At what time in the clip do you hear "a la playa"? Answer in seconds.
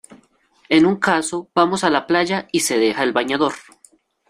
1.83-2.47